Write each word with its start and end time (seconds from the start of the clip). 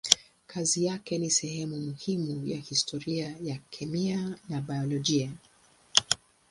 Kazi 0.47 0.85
yake 0.85 1.17
ni 1.17 1.31
sehemu 1.31 1.77
muhimu 1.77 2.47
ya 2.47 2.57
historia 2.57 3.35
ya 3.43 3.59
kemia 3.69 4.35
na 4.49 4.61
biolojia. 4.61 5.31